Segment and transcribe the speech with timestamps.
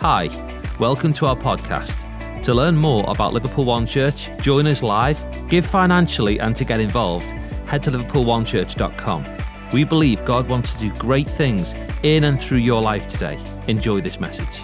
[0.00, 0.30] Hi,
[0.78, 2.42] welcome to our podcast.
[2.44, 6.80] To learn more about Liverpool One Church, join us live, give financially, and to get
[6.80, 7.26] involved,
[7.66, 9.26] head to liverpoolonechurch.com.
[9.74, 13.38] We believe God wants to do great things in and through your life today.
[13.68, 14.62] Enjoy this message.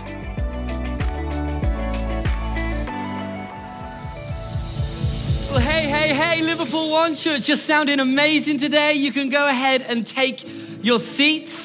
[5.50, 8.94] Well, hey, hey, hey, Liverpool One Church, you're sounding amazing today.
[8.94, 10.42] You can go ahead and take
[10.82, 11.55] your seats.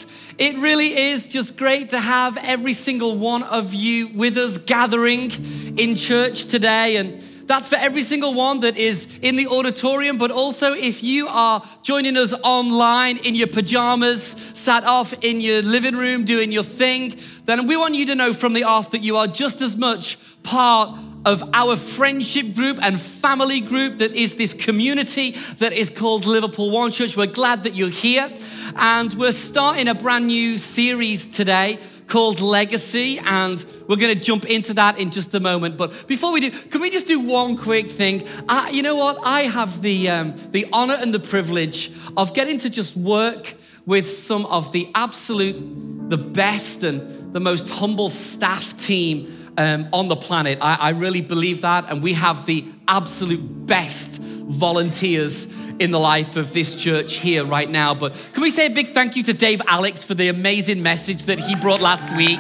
[0.41, 5.29] It really is just great to have every single one of you with us gathering
[5.77, 6.95] in church today.
[6.95, 11.27] And that's for every single one that is in the auditorium, but also if you
[11.27, 14.23] are joining us online in your pajamas,
[14.57, 17.13] sat off in your living room doing your thing,
[17.45, 20.17] then we want you to know from the off that you are just as much
[20.41, 26.25] part of our friendship group and family group that is this community that is called
[26.25, 27.15] Liverpool One Church.
[27.15, 28.27] We're glad that you're here.
[28.75, 34.45] And we're starting a brand new series today called Legacy, and we're going to jump
[34.45, 35.77] into that in just a moment.
[35.77, 38.27] But before we do, can we just do one quick thing?
[38.47, 39.19] Uh, you know what?
[39.23, 43.53] I have the um, the honor and the privilege of getting to just work
[43.85, 50.07] with some of the absolute, the best and the most humble staff team um, on
[50.07, 50.59] the planet.
[50.61, 56.35] I, I really believe that, and we have the absolute best volunteers in the life
[56.35, 57.95] of this church here right now.
[57.95, 61.25] But can we say a big thank you to Dave Alex for the amazing message
[61.25, 62.39] that he brought last week?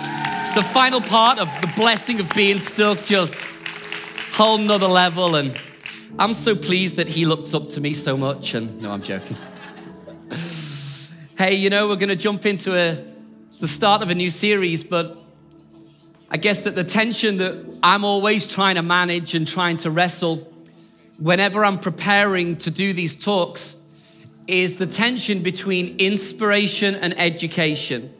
[0.53, 3.47] The final part of the blessing of being stuck, just
[4.33, 5.35] whole nother level.
[5.35, 5.59] And
[6.19, 8.53] I'm so pleased that he looks up to me so much.
[8.53, 9.37] And no, I'm joking.
[11.35, 13.03] hey, you know, we're going to jump into a,
[13.59, 15.17] the start of a new series, but
[16.29, 20.50] I guess that the tension that I'm always trying to manage and trying to wrestle
[21.21, 23.77] whenever I'm preparing to do these talks
[24.47, 28.11] is the tension between inspiration and education.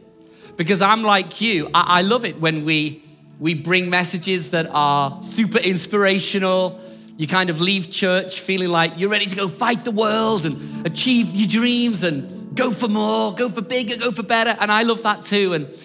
[0.56, 3.04] Because I'm like you, I, I love it when we,
[3.40, 6.80] we bring messages that are super inspirational.
[7.18, 10.86] You kind of leave church feeling like you're ready to go fight the world and
[10.86, 14.56] achieve your dreams and go for more, go for bigger, go for better.
[14.60, 15.56] And I love that too.
[15.56, 15.76] And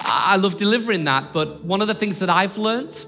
[0.00, 1.32] I love delivering that.
[1.32, 3.06] But one of the things that I've learned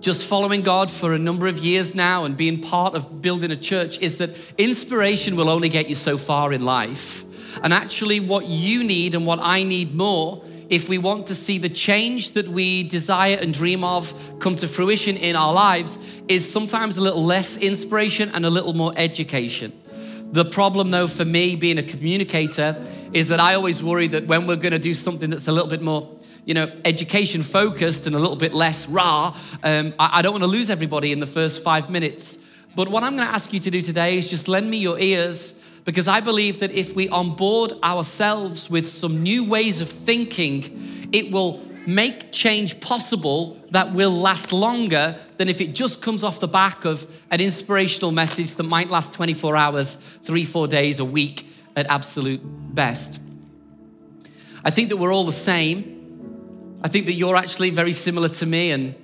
[0.00, 3.56] just following God for a number of years now and being part of building a
[3.56, 7.24] church is that inspiration will only get you so far in life.
[7.62, 11.58] And actually, what you need and what I need more if we want to see
[11.58, 16.50] the change that we desire and dream of come to fruition in our lives is
[16.50, 19.72] sometimes a little less inspiration and a little more education.
[20.30, 22.76] The problem, though, for me being a communicator
[23.14, 25.70] is that I always worry that when we're going to do something that's a little
[25.70, 29.36] bit more you know, education focused and a little bit less raw.
[29.62, 32.46] Um, I, I don't want to lose everybody in the first five minutes.
[32.74, 34.98] But what I'm going to ask you to do today is just lend me your
[34.98, 41.08] ears because I believe that if we onboard ourselves with some new ways of thinking,
[41.12, 46.40] it will make change possible that will last longer than if it just comes off
[46.40, 51.04] the back of an inspirational message that might last 24 hours, three, four days, a
[51.04, 53.22] week at absolute best.
[54.64, 55.97] I think that we're all the same.
[56.82, 58.94] I think that you're actually very similar to me, and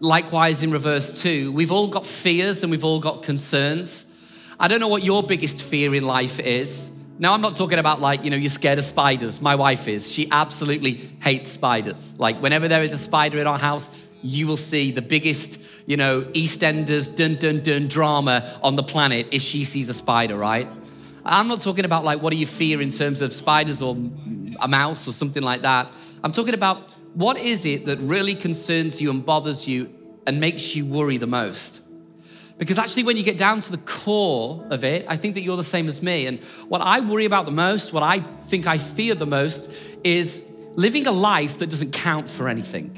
[0.00, 1.52] likewise in reverse too.
[1.52, 4.12] We've all got fears and we've all got concerns.
[4.60, 6.92] I don't know what your biggest fear in life is.
[7.18, 9.40] Now, I'm not talking about like, you know, you're scared of spiders.
[9.40, 10.12] My wife is.
[10.12, 12.18] She absolutely hates spiders.
[12.18, 15.96] Like, whenever there is a spider in our house, you will see the biggest, you
[15.96, 20.68] know, EastEnders dun dun dun drama on the planet if she sees a spider, right?
[21.24, 23.96] I'm not talking about like what do you fear in terms of spiders or
[24.60, 25.92] a mouse or something like that.
[26.22, 29.90] I'm talking about what is it that really concerns you and bothers you
[30.26, 31.80] and makes you worry the most?
[32.58, 35.56] Because actually, when you get down to the core of it, I think that you're
[35.56, 36.26] the same as me.
[36.26, 40.52] And what I worry about the most, what I think I fear the most, is
[40.74, 42.92] living a life that doesn't count for anything.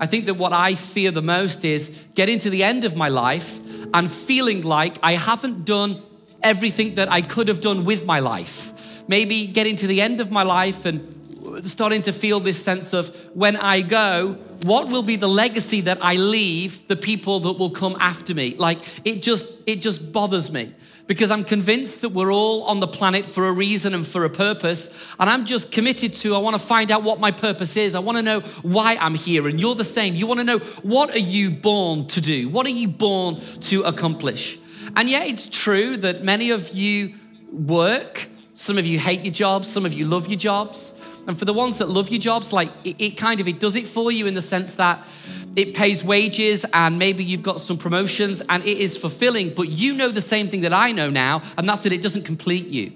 [0.00, 3.10] I think that what I fear the most is getting to the end of my
[3.10, 3.60] life
[3.94, 6.02] and feeling like I haven't done
[6.42, 9.04] everything that I could have done with my life.
[9.06, 11.21] Maybe getting to the end of my life and
[11.64, 15.98] starting to feel this sense of when I go, what will be the legacy that
[16.02, 18.54] I leave the people that will come after me?
[18.56, 20.72] Like it just it just bothers me
[21.06, 24.30] because I'm convinced that we're all on the planet for a reason and for a
[24.30, 27.94] purpose and I'm just committed to I want to find out what my purpose is.
[27.94, 30.14] I want to know why I'm here and you're the same.
[30.14, 32.48] You want to know what are you born to do?
[32.48, 34.58] What are you born to accomplish?
[34.96, 37.14] And yet it's true that many of you
[37.50, 40.94] work, some of you hate your jobs, some of you love your jobs.
[41.26, 43.76] And for the ones that love your jobs, like it, it, kind of it does
[43.76, 45.06] it for you in the sense that
[45.54, 49.94] it pays wages and maybe you've got some promotions and it is fulfilling, but you
[49.94, 52.92] know the same thing that I know now, and that's that it doesn't complete you.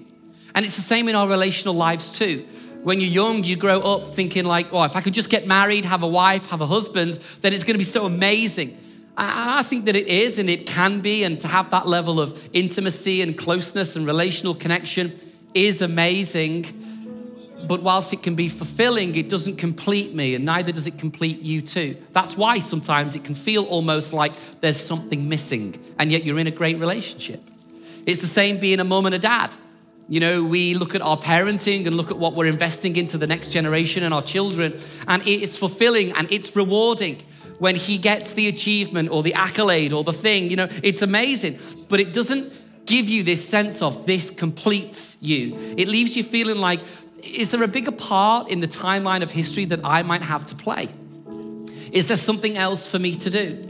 [0.55, 2.45] And it's the same in our relational lives too.
[2.83, 5.83] when you're young, you grow up thinking, like, oh, if I could just get married,
[5.85, 8.77] have a wife, have a husband, then it's going to be so amazing.
[9.17, 12.47] I think that it is, and it can be, and to have that level of
[12.53, 15.13] intimacy and closeness and relational connection
[15.53, 16.65] is amazing.
[17.65, 21.41] But whilst it can be fulfilling, it doesn't complete me, and neither does it complete
[21.41, 21.97] you too.
[22.11, 26.47] That's why sometimes it can feel almost like there's something missing, and yet you're in
[26.47, 27.41] a great relationship.
[28.05, 29.57] It's the same being a mum and a dad.
[30.07, 33.27] You know, we look at our parenting and look at what we're investing into the
[33.27, 34.77] next generation and our children,
[35.07, 37.17] and it is fulfilling and it's rewarding
[37.59, 40.49] when he gets the achievement or the accolade or the thing.
[40.49, 41.59] You know, it's amazing,
[41.89, 42.53] but it doesn't
[42.85, 45.57] give you this sense of this completes you.
[45.75, 46.81] It leaves you feeling like,
[47.27, 50.55] is there a bigger part in the timeline of history that I might have to
[50.55, 50.89] play?
[51.91, 53.63] Is there something else for me to do?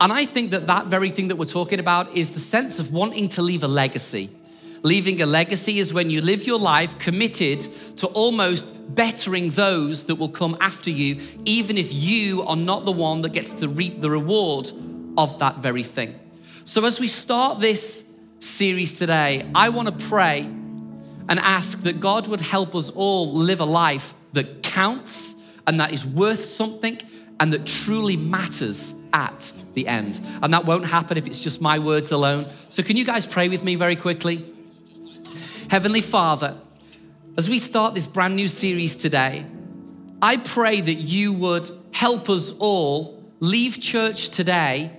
[0.00, 2.92] And I think that that very thing that we're talking about is the sense of
[2.92, 4.30] wanting to leave a legacy
[4.84, 7.60] Leaving a legacy is when you live your life committed
[7.96, 12.92] to almost bettering those that will come after you, even if you are not the
[12.92, 14.70] one that gets to reap the reward
[15.16, 16.20] of that very thing.
[16.64, 20.42] So, as we start this series today, I want to pray
[21.28, 25.36] and ask that God would help us all live a life that counts
[25.66, 26.98] and that is worth something
[27.40, 30.20] and that truly matters at the end.
[30.42, 32.46] And that won't happen if it's just my words alone.
[32.68, 34.44] So, can you guys pray with me very quickly?
[35.70, 36.56] Heavenly Father,
[37.36, 39.46] as we start this brand new series today,
[40.22, 44.92] I pray that you would help us all leave church today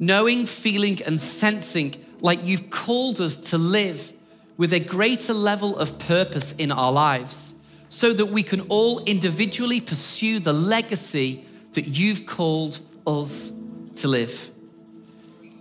[0.00, 4.12] knowing, feeling, and sensing like you've called us to live
[4.60, 7.54] with a greater level of purpose in our lives
[7.88, 11.42] so that we can all individually pursue the legacy
[11.72, 13.52] that you've called us
[13.94, 14.50] to live.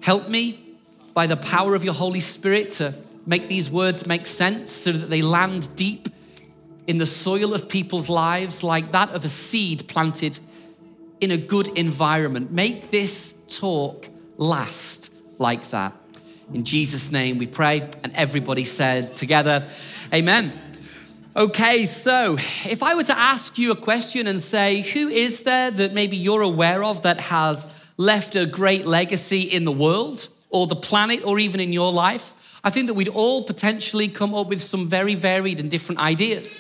[0.02, 0.76] Help me
[1.14, 2.94] by the power of your Holy Spirit to
[3.26, 6.10] make these words make sense so that they land deep
[6.86, 10.38] in the soil of people's lives, like that of a seed planted
[11.22, 12.52] in a good environment.
[12.52, 15.94] Make this talk last like that.
[16.54, 17.88] In Jesus' name we pray.
[18.04, 19.68] And everybody said together,
[20.14, 20.54] Amen.
[21.36, 22.34] Okay, so
[22.66, 26.18] if I were to ask you a question and say, who is there that maybe
[26.18, 31.24] you're aware of that has left a great legacy in the world or the planet
[31.24, 32.34] or even in your life?
[32.64, 36.60] I think that we'd all potentially come up with some very varied and different ideas.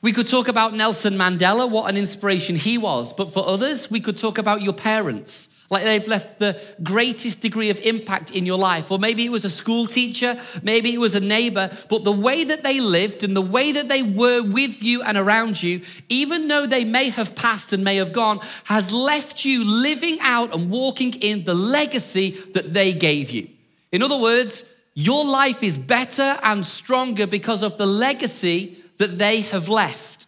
[0.00, 3.12] We could talk about Nelson Mandela, what an inspiration he was.
[3.12, 5.57] But for others, we could talk about your parents.
[5.70, 8.90] Like they've left the greatest degree of impact in your life.
[8.90, 12.44] Or maybe it was a school teacher, maybe it was a neighbor, but the way
[12.44, 16.48] that they lived and the way that they were with you and around you, even
[16.48, 20.70] though they may have passed and may have gone, has left you living out and
[20.70, 23.46] walking in the legacy that they gave you.
[23.92, 29.42] In other words, your life is better and stronger because of the legacy that they
[29.42, 30.26] have left.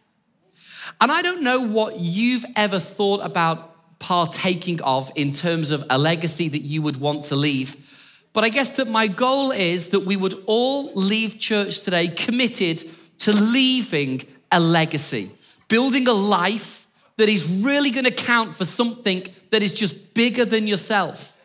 [1.00, 3.69] And I don't know what you've ever thought about
[4.00, 7.76] partaking of in terms of a legacy that you would want to leave.
[8.32, 12.82] But I guess that my goal is that we would all leave church today committed
[13.19, 15.31] to leaving a legacy,
[15.69, 16.87] building a life
[17.19, 21.37] that is really going to count for something that is just bigger than yourself.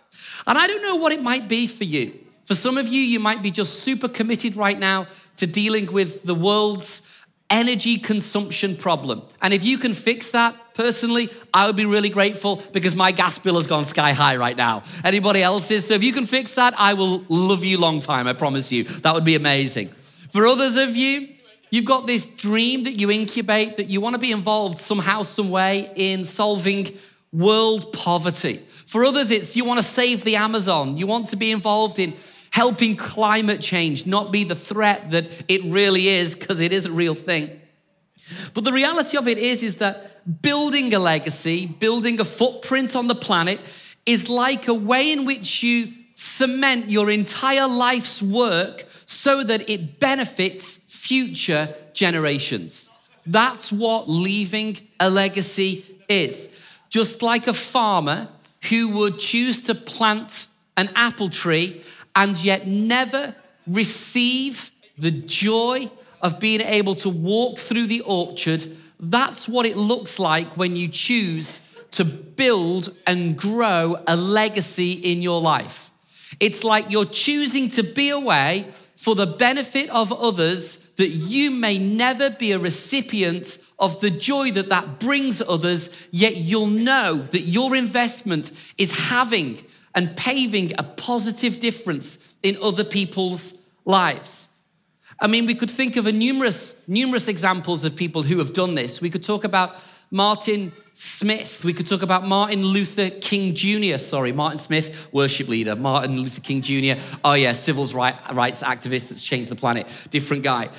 [0.47, 2.17] And I don't know what it might be for you.
[2.45, 6.23] For some of you, you might be just super committed right now to dealing with
[6.23, 7.11] the world's
[7.49, 9.21] energy consumption problem.
[9.41, 13.37] And if you can fix that, personally, I would be really grateful because my gas
[13.39, 14.83] bill has gone sky high right now.
[15.03, 15.87] Anybody else's?
[15.87, 18.83] So if you can fix that, I will love you long time, I promise you.
[18.83, 19.89] That would be amazing.
[19.89, 21.29] For others of you,
[21.69, 25.49] you've got this dream that you incubate that you want to be involved somehow, some
[25.49, 26.87] way in solving
[27.31, 28.57] world poverty.
[28.85, 30.97] For others, it's you want to save the Amazon.
[30.97, 32.13] You want to be involved in
[32.55, 36.91] helping climate change not be the threat that it really is, because it is a
[36.91, 37.49] real thing.
[38.53, 43.07] But the reality of it is, is that building a legacy, building a footprint on
[43.07, 43.59] the planet,
[44.05, 49.99] is like a way in which you cement your entire life's work so that it
[49.99, 52.89] benefits future generations.
[53.25, 56.57] That's what leaving a legacy is.
[56.87, 58.29] Just like a farmer
[58.69, 60.47] who would choose to plant
[60.77, 61.81] an apple tree
[62.15, 63.35] and yet never
[63.67, 65.89] receive the joy
[66.21, 68.65] of being able to walk through the orchard,
[68.99, 75.21] that's what it looks like when you choose to build and grow a legacy in
[75.21, 75.91] your life.
[76.39, 81.77] It's like you're choosing to be away for the benefit of others that you may
[81.77, 87.41] never be a recipient of the joy that that brings others, yet you'll know that
[87.41, 89.61] your investment is having
[89.95, 94.49] and paving a positive difference in other people's lives.
[95.19, 98.75] I mean, we could think of a numerous, numerous examples of people who have done
[98.75, 98.99] this.
[98.99, 99.77] We could talk about
[100.11, 101.63] Martin Smith.
[101.63, 103.97] We could talk about Martin Luther King Jr.
[103.97, 105.75] Sorry, Martin Smith, worship leader.
[105.75, 107.01] Martin Luther King Jr.
[107.23, 109.87] Oh, yeah, civil rights activist that's changed the planet.
[110.09, 110.69] Different guy.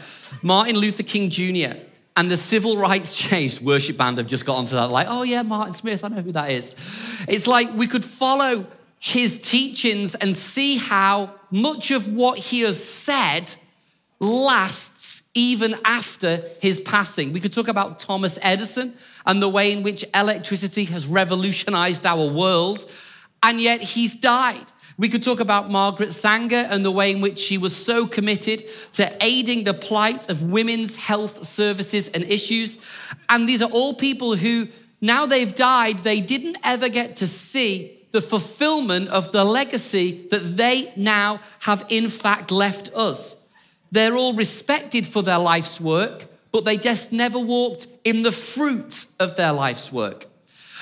[0.43, 1.79] Martin Luther King Jr.
[2.17, 4.91] and the civil rights changed worship band have just got onto that.
[4.91, 6.75] Like, oh, yeah, Martin Smith, I know who that is.
[7.27, 8.67] It's like we could follow
[8.99, 13.55] his teachings and see how much of what he has said
[14.19, 17.33] lasts even after his passing.
[17.33, 18.95] We could talk about Thomas Edison
[19.27, 22.91] and the way in which electricity has revolutionized our world,
[23.43, 24.73] and yet he's died.
[24.99, 28.63] We could talk about Margaret Sanger and the way in which she was so committed
[28.93, 32.83] to aiding the plight of women's health services and issues.
[33.29, 34.69] And these are all people who,
[35.03, 40.57] now they've died, they didn't ever get to see the fulfillment of the legacy that
[40.57, 43.45] they now have in fact left us.
[43.93, 49.05] They're all respected for their life's work, but they just never walked in the fruit
[49.21, 50.25] of their life's work.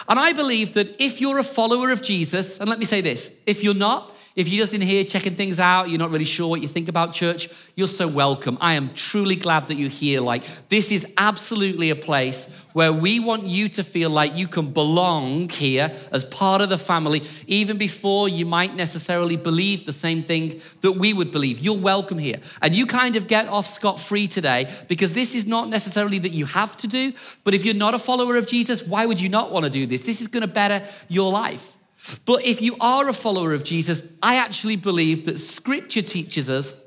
[0.08, 3.34] And I believe that if you're a follower of Jesus, and let me say this
[3.46, 6.46] if you're not, if you're just in here checking things out, you're not really sure
[6.46, 8.58] what you think about church, you're so welcome.
[8.60, 10.20] I am truly glad that you're here.
[10.20, 14.72] Like, this is absolutely a place where we want you to feel like you can
[14.72, 20.24] belong here as part of the family, even before you might necessarily believe the same
[20.24, 21.60] thing that we would believe.
[21.60, 22.40] You're welcome here.
[22.60, 26.32] And you kind of get off scot free today because this is not necessarily that
[26.32, 27.12] you have to do,
[27.44, 29.86] but if you're not a follower of Jesus, why would you not want to do
[29.86, 30.02] this?
[30.02, 31.78] This is going to better your life.
[32.26, 36.80] But if you are a follower of Jesus, I actually believe that scripture teaches us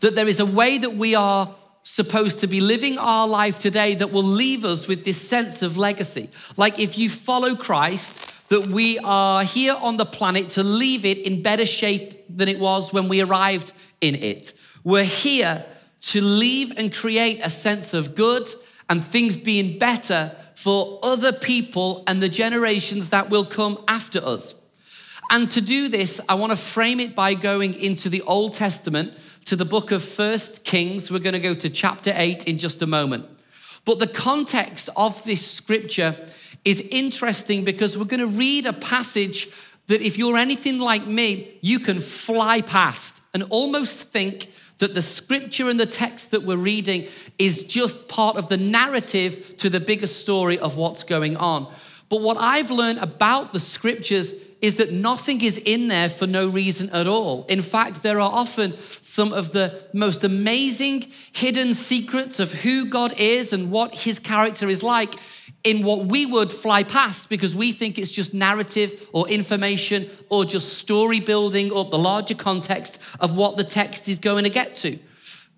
[0.00, 1.54] that there is a way that we are
[1.88, 5.78] supposed to be living our life today that will leave us with this sense of
[5.78, 6.28] legacy.
[6.58, 11.16] Like if you follow Christ, that we are here on the planet to leave it
[11.18, 14.52] in better shape than it was when we arrived in it.
[14.84, 15.64] We're here
[16.00, 18.46] to leave and create a sense of good
[18.90, 24.62] and things being better for other people and the generations that will come after us.
[25.30, 29.14] And to do this, I want to frame it by going into the Old Testament
[29.48, 31.10] to the book of First Kings.
[31.10, 33.24] We're going to go to chapter 8 in just a moment.
[33.86, 36.14] But the context of this scripture
[36.66, 39.48] is interesting because we're going to read a passage
[39.86, 44.44] that, if you're anything like me, you can fly past and almost think
[44.80, 47.06] that the scripture and the text that we're reading
[47.38, 51.72] is just part of the narrative to the bigger story of what's going on.
[52.10, 56.48] But what I've learned about the scriptures is that nothing is in there for no
[56.48, 57.44] reason at all.
[57.48, 63.12] In fact, there are often some of the most amazing hidden secrets of who God
[63.18, 65.14] is and what his character is like
[65.64, 70.44] in what we would fly past because we think it's just narrative or information or
[70.44, 74.74] just story building up the larger context of what the text is going to get
[74.76, 74.98] to.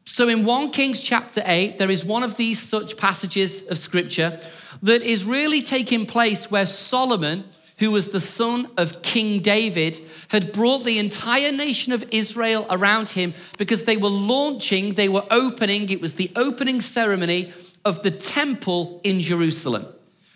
[0.04, 4.40] So in 1 Kings chapter 8, there is one of these such passages of scripture
[4.82, 7.44] that is really taking place where Solomon,
[7.80, 13.08] who was the son of King David, had brought the entire nation of Israel around
[13.08, 17.52] him because they were launching, they were opening, it was the opening ceremony
[17.84, 19.86] of the temple in Jerusalem.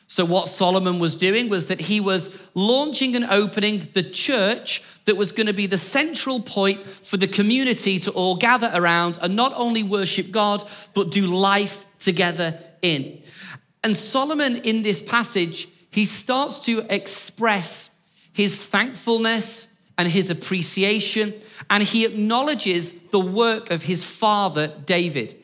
[0.06, 5.16] So, what Solomon was doing was that he was launching and opening the church that
[5.16, 9.36] was going to be the central point for the community to all gather around and
[9.36, 10.62] not only worship God,
[10.94, 13.20] but do life together in.
[13.82, 17.96] And Solomon, in this passage, he starts to express
[18.32, 21.32] his thankfulness and his appreciation,
[21.70, 25.36] and he acknowledges the work of his father, David.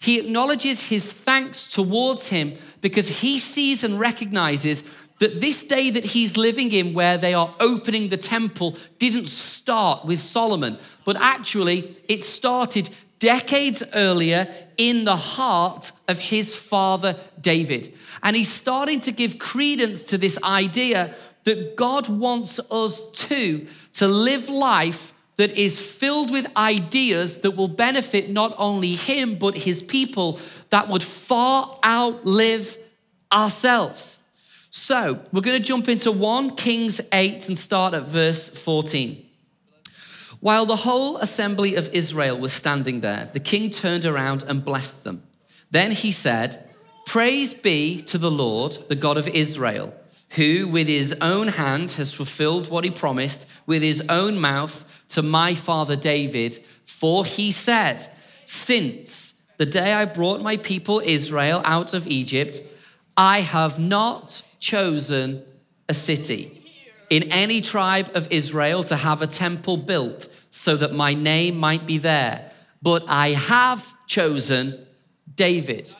[0.00, 6.04] He acknowledges his thanks towards him because he sees and recognizes that this day that
[6.04, 11.96] he's living in, where they are opening the temple, didn't start with Solomon, but actually
[12.06, 14.46] it started decades earlier
[14.76, 17.92] in the heart of his father David.
[18.26, 21.14] And he's starting to give credence to this idea
[21.44, 27.68] that God wants us too to live life that is filled with ideas that will
[27.68, 30.40] benefit not only him, but his people
[30.70, 32.76] that would far outlive
[33.30, 34.24] ourselves.
[34.70, 39.24] So we're going to jump into 1 Kings 8 and start at verse 14.
[40.40, 45.04] While the whole assembly of Israel was standing there, the king turned around and blessed
[45.04, 45.22] them.
[45.70, 46.65] Then he said,
[47.06, 49.94] Praise be to the Lord, the God of Israel,
[50.30, 55.22] who with his own hand has fulfilled what he promised with his own mouth to
[55.22, 56.58] my father David.
[56.84, 58.04] For he said,
[58.44, 62.60] Since the day I brought my people Israel out of Egypt,
[63.16, 65.44] I have not chosen
[65.88, 66.64] a city
[67.08, 71.86] in any tribe of Israel to have a temple built so that my name might
[71.86, 72.50] be there.
[72.82, 74.86] but I have chosen
[75.34, 75.94] David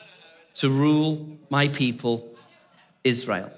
[0.57, 2.35] to rule my people
[3.03, 3.51] Israel.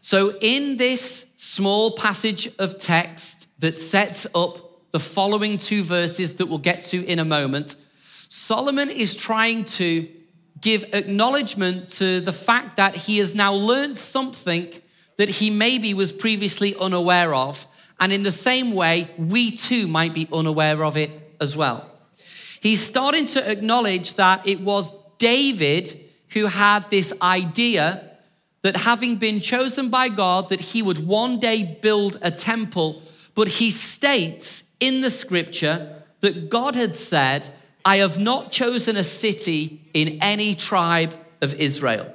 [0.00, 6.46] So, in this small passage of text that sets up the following two verses that
[6.46, 7.76] we'll get to in a moment,
[8.28, 10.08] Solomon is trying to
[10.60, 14.72] give acknowledgement to the fact that he has now learned something
[15.16, 17.66] that he maybe was previously unaware of.
[18.00, 21.88] And in the same way, we too might be unaware of it as well.
[22.60, 26.00] He's starting to acknowledge that it was David
[26.30, 28.10] who had this idea
[28.62, 33.00] that having been chosen by God, that he would one day build a temple,
[33.36, 37.48] but he states in the scripture that God had said,
[37.84, 42.12] I have not chosen a city in any tribe of Israel.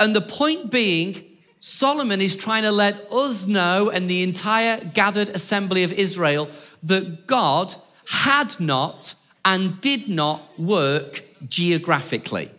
[0.00, 1.22] And the point being,
[1.60, 6.48] Solomon is trying to let us know and the entire gathered assembly of Israel
[6.82, 7.76] that God
[8.08, 9.14] had not
[9.44, 12.50] and did not work geographically.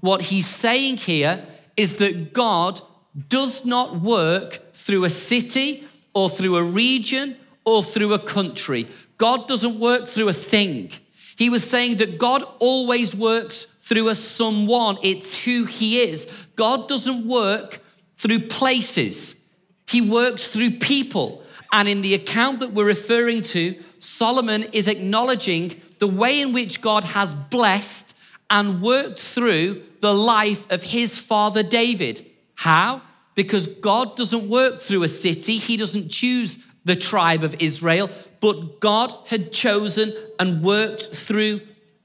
[0.00, 1.44] What he's saying here
[1.76, 2.80] is that God
[3.28, 8.86] does not work through a city or through a region or through a country.
[9.18, 10.90] God doesn't work through a thing.
[11.36, 16.46] He was saying that God always works through a someone, it's who He is.
[16.56, 17.80] God doesn't work
[18.16, 19.44] through places,
[19.86, 21.42] He works through people.
[21.72, 26.80] And in the account that we're referring to, Solomon is acknowledging the way in which
[26.80, 32.28] God has blessed and worked through the life of his father David.
[32.56, 33.02] How?
[33.34, 38.80] Because God doesn't work through a city, he doesn't choose the tribe of Israel, but
[38.80, 41.60] God had chosen and worked through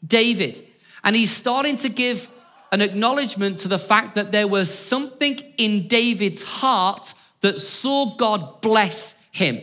[0.05, 0.61] David.
[1.03, 2.29] And he's starting to give
[2.71, 8.61] an acknowledgement to the fact that there was something in David's heart that saw God
[8.61, 9.61] bless him.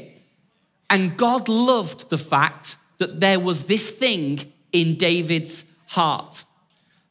[0.89, 4.39] And God loved the fact that there was this thing
[4.71, 6.45] in David's heart.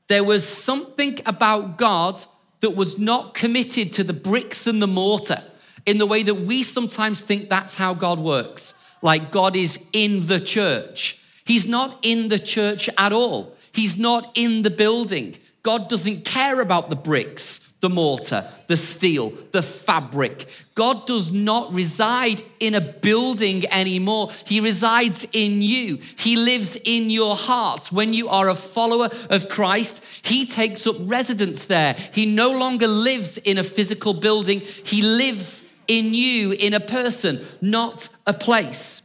[0.07, 2.21] There was something about God
[2.62, 5.44] that was not committed to the bricks and the mortar
[5.85, 8.74] in the way that we sometimes think that's how God works.
[9.01, 11.20] Like God is in the church.
[11.44, 13.53] He's not in the church at all.
[13.74, 15.35] He's not in the building.
[15.61, 20.48] God doesn't care about the bricks the mortar, the steel, the fabric.
[20.75, 24.29] God does not reside in a building anymore.
[24.46, 25.98] He resides in you.
[26.17, 27.91] He lives in your heart.
[27.91, 31.96] When you are a follower of Christ, He takes up residence there.
[32.13, 37.41] He no longer lives in a physical building, He lives in you, in a person,
[37.59, 39.01] not a place.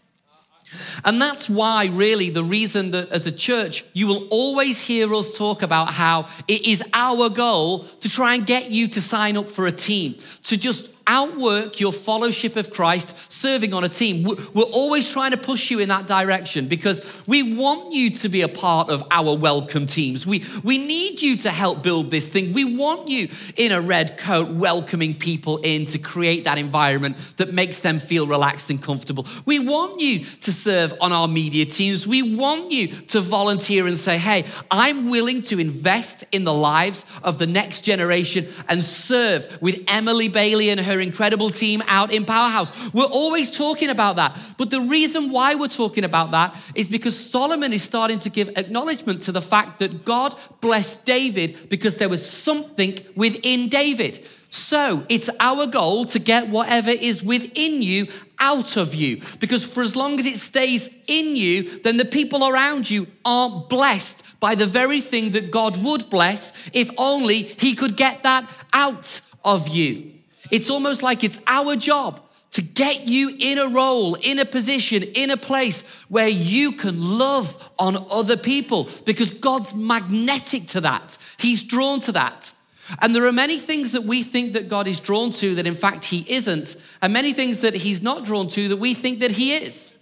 [1.04, 5.36] And that's why, really, the reason that as a church, you will always hear us
[5.36, 9.48] talk about how it is our goal to try and get you to sign up
[9.48, 14.24] for a team, to just outwork your fellowship of Christ serving on a team.
[14.24, 18.42] We're always trying to push you in that direction because we want you to be
[18.42, 20.26] a part of our welcome teams.
[20.26, 22.52] We, we need you to help build this thing.
[22.52, 27.52] We want you in a red coat welcoming people in to create that environment that
[27.52, 29.26] makes them feel relaxed and comfortable.
[29.44, 32.06] We want you to serve on our media teams.
[32.06, 37.04] We want you to volunteer and say, hey, I'm willing to invest in the lives
[37.22, 42.12] of the next generation and serve with Emily Bailey and her her incredible team out
[42.12, 42.92] in Powerhouse.
[42.92, 44.37] We're always talking about that.
[44.56, 48.48] But the reason why we're talking about that is because Solomon is starting to give
[48.56, 54.26] acknowledgement to the fact that God blessed David because there was something within David.
[54.48, 58.06] So it's our goal to get whatever is within you
[58.38, 59.20] out of you.
[59.38, 63.68] Because for as long as it stays in you, then the people around you aren't
[63.68, 68.48] blessed by the very thing that God would bless if only He could get that
[68.72, 70.15] out of you.
[70.50, 72.20] It's almost like it's our job
[72.52, 77.18] to get you in a role, in a position, in a place where you can
[77.18, 81.18] love on other people because God's magnetic to that.
[81.38, 82.52] He's drawn to that.
[83.00, 85.74] And there are many things that we think that God is drawn to that in
[85.74, 89.32] fact he isn't, and many things that he's not drawn to that we think that
[89.32, 89.96] he is.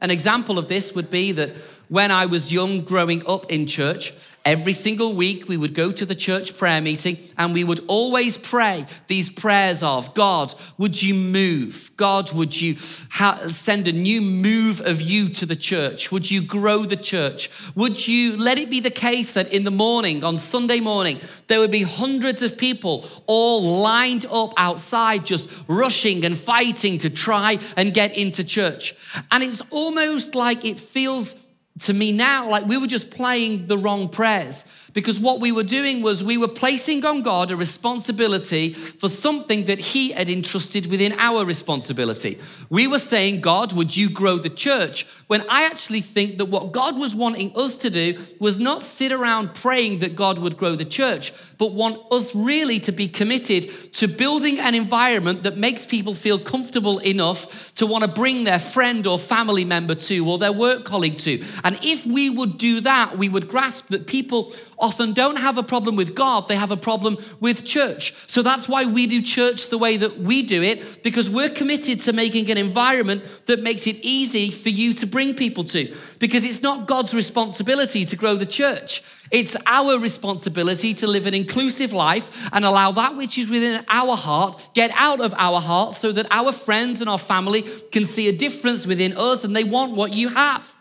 [0.00, 1.50] An example of this would be that
[1.88, 4.12] when I was young growing up in church,
[4.46, 8.38] Every single week, we would go to the church prayer meeting and we would always
[8.38, 11.90] pray these prayers of God, would you move?
[11.96, 12.76] God, would you
[13.10, 16.12] ha- send a new move of you to the church?
[16.12, 17.50] Would you grow the church?
[17.74, 21.18] Would you let it be the case that in the morning, on Sunday morning,
[21.48, 27.10] there would be hundreds of people all lined up outside, just rushing and fighting to
[27.10, 28.94] try and get into church?
[29.32, 31.45] And it's almost like it feels
[31.80, 34.64] to me now like we were just playing the wrong prayers
[34.96, 39.66] because what we were doing was we were placing on God a responsibility for something
[39.66, 42.38] that He had entrusted within our responsibility.
[42.70, 45.06] We were saying, God, would you grow the church?
[45.26, 49.12] When I actually think that what God was wanting us to do was not sit
[49.12, 53.68] around praying that God would grow the church, but want us really to be committed
[53.94, 58.58] to building an environment that makes people feel comfortable enough to want to bring their
[58.58, 61.44] friend or family member to or their work colleague to.
[61.64, 65.62] And if we would do that, we would grasp that people often don't have a
[65.62, 68.12] problem with God, they have a problem with church.
[68.28, 72.00] So that's why we do church the way that we do it, because we're committed
[72.00, 75.94] to making an environment that makes it easy for you to bring people to.
[76.18, 79.02] Because it's not God's responsibility to grow the church.
[79.30, 84.16] It's our responsibility to live an inclusive life and allow that which is within our
[84.16, 88.28] heart get out of our heart so that our friends and our family can see
[88.28, 90.76] a difference within us and they want what you have.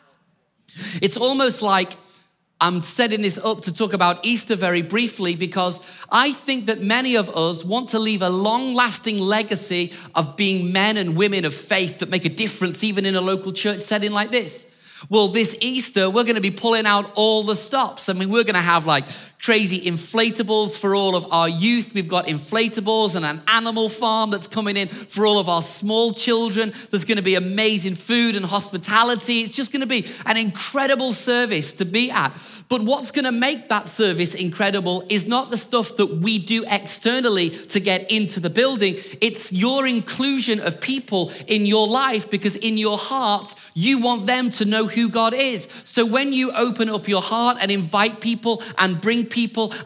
[1.01, 1.93] It's almost like
[2.61, 7.15] I'm setting this up to talk about Easter very briefly because I think that many
[7.15, 11.53] of us want to leave a long lasting legacy of being men and women of
[11.53, 14.73] faith that make a difference even in a local church setting like this.
[15.09, 18.07] Well, this Easter, we're going to be pulling out all the stops.
[18.07, 19.03] I mean, we're going to have like
[19.45, 21.93] crazy inflatables for all of our youth.
[21.93, 26.13] We've got inflatables and an animal farm that's coming in for all of our small
[26.13, 26.73] children.
[26.89, 29.41] There's going to be amazing food and hospitality.
[29.41, 32.33] It's just going to be an incredible service to be at.
[32.69, 36.65] But what's going to make that service incredible is not the stuff that we do
[36.67, 38.95] externally to get into the building.
[39.21, 44.49] It's your inclusion of people in your life because in your heart, you want them
[44.49, 45.67] to know who God is.
[45.83, 49.34] So when you open up your heart and invite people and bring people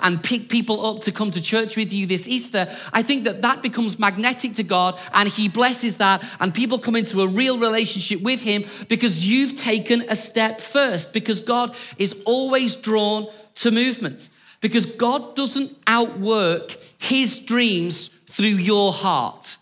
[0.01, 3.41] and pick people up to come to church with you this Easter, I think that
[3.41, 7.57] that becomes magnetic to God and He blesses that, and people come into a real
[7.57, 11.13] relationship with Him because you've taken a step first.
[11.13, 14.29] Because God is always drawn to movement.
[14.61, 19.57] Because God doesn't outwork His dreams through your heart.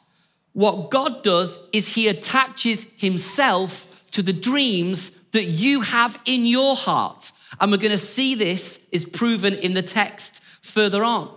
[0.54, 6.76] What God does is He attaches Himself to the dreams that you have in your
[6.76, 7.32] heart.
[7.60, 11.33] And we're going to see this is proven in the text further on.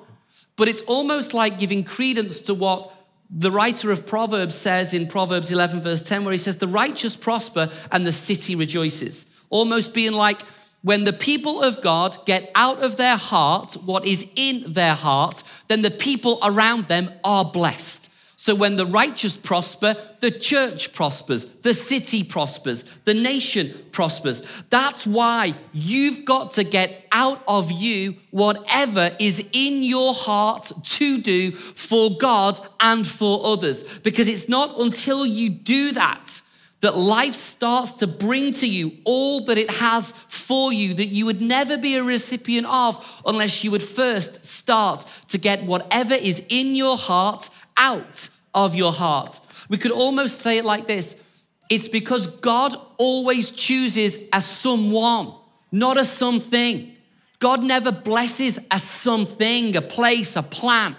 [0.57, 2.93] But it's almost like giving credence to what
[3.31, 7.17] the writer of Proverbs says in Proverbs 11, verse 10, where he says, The righteous
[7.17, 9.37] prosper and the city rejoices.
[9.51, 10.43] Almost being like,
[10.83, 15.43] when the people of God get out of their heart what is in their heart,
[15.69, 18.10] then the people around them are blessed.
[18.41, 24.41] So when the righteous prosper, the church prospers, the city prospers, the nation prospers.
[24.71, 31.21] That's why you've got to get out of you whatever is in your heart to
[31.21, 33.99] do for God and for others.
[33.99, 36.41] Because it's not until you do that
[36.81, 41.27] that life starts to bring to you all that it has for you that you
[41.27, 46.47] would never be a recipient of unless you would first start to get whatever is
[46.49, 49.41] in your heart out of your heart.
[49.69, 51.25] We could almost say it like this
[51.71, 55.33] it's because God always chooses a someone,
[55.71, 56.97] not a something.
[57.39, 60.97] God never blesses a something, a place, a plan,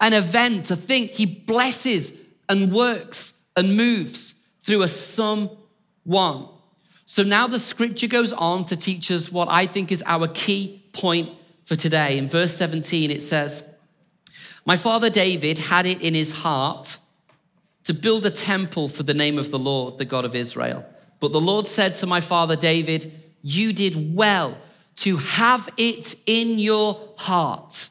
[0.00, 1.08] an event, a thing.
[1.08, 6.48] He blesses and works and moves through a someone.
[7.04, 10.82] So now the scripture goes on to teach us what I think is our key
[10.92, 11.30] point
[11.64, 12.18] for today.
[12.18, 13.70] In verse 17, it says,
[14.66, 16.98] my father David had it in his heart
[17.84, 20.84] to build a temple for the name of the Lord, the God of Israel.
[21.20, 24.58] But the Lord said to my father David, You did well
[24.96, 27.88] to have it in your heart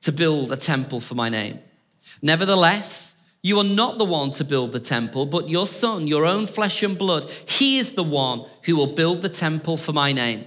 [0.00, 1.60] to build a temple for my name.
[2.20, 6.46] Nevertheless, you are not the one to build the temple, but your son, your own
[6.46, 7.24] flesh and blood.
[7.46, 10.44] He is the one who will build the temple for my name.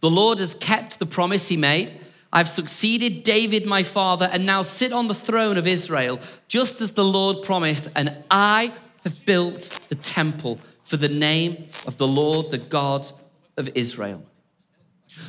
[0.00, 1.92] The Lord has kept the promise he made.
[2.36, 6.90] I've succeeded David, my father, and now sit on the throne of Israel, just as
[6.92, 7.88] the Lord promised.
[7.96, 13.10] And I have built the temple for the name of the Lord, the God
[13.56, 14.22] of Israel.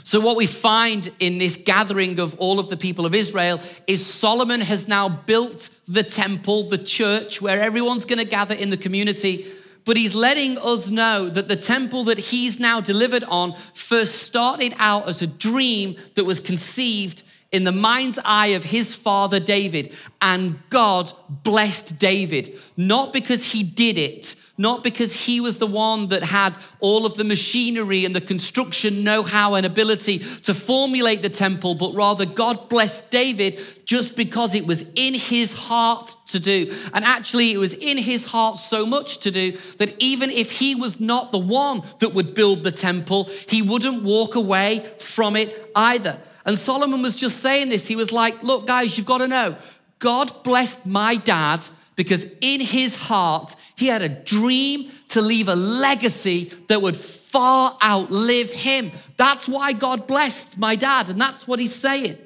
[0.03, 4.05] So, what we find in this gathering of all of the people of Israel is
[4.05, 8.75] Solomon has now built the temple, the church, where everyone's going to gather in the
[8.75, 9.45] community
[9.87, 14.75] but he's letting us know that the temple that he's now delivered on first started
[14.77, 17.23] out as a dream that was conceived
[17.53, 19.93] in the mind's eye of his father David.
[20.21, 26.07] And God blessed David, not because he did it, not because he was the one
[26.07, 31.21] that had all of the machinery and the construction know how and ability to formulate
[31.21, 36.39] the temple, but rather God blessed David just because it was in his heart to
[36.39, 36.73] do.
[36.93, 40.75] And actually, it was in his heart so much to do that even if he
[40.75, 45.71] was not the one that would build the temple, he wouldn't walk away from it
[45.75, 46.19] either.
[46.45, 47.87] And Solomon was just saying this.
[47.87, 49.55] He was like, Look, guys, you've got to know,
[49.99, 51.63] God blessed my dad
[51.97, 57.75] because in his heart, he had a dream to leave a legacy that would far
[57.83, 58.91] outlive him.
[59.17, 62.17] That's why God blessed my dad, and that's what he's saying.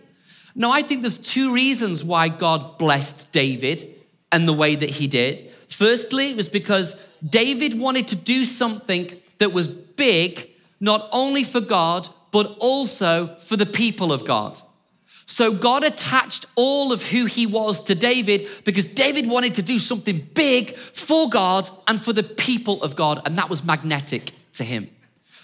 [0.53, 3.87] Now, I think there's two reasons why God blessed David
[4.31, 5.49] and the way that he did.
[5.69, 10.49] Firstly, it was because David wanted to do something that was big,
[10.81, 14.59] not only for God, but also for the people of God.
[15.31, 19.79] So God attached all of who he was to David because David wanted to do
[19.79, 24.65] something big for God and for the people of God, and that was magnetic to
[24.65, 24.89] him.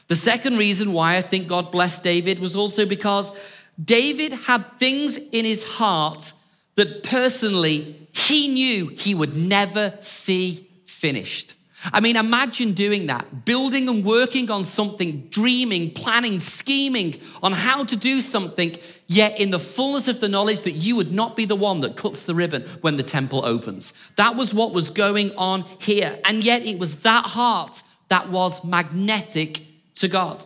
[0.09, 3.39] The second reason why I think God blessed David was also because
[3.81, 6.33] David had things in his heart
[6.75, 11.53] that personally he knew he would never see finished.
[11.85, 17.83] I mean, imagine doing that, building and working on something, dreaming, planning, scheming on how
[17.83, 21.45] to do something, yet in the fullness of the knowledge that you would not be
[21.45, 23.93] the one that cuts the ribbon when the temple opens.
[24.15, 26.19] That was what was going on here.
[26.25, 29.59] And yet it was that heart that was magnetic
[29.95, 30.43] to God.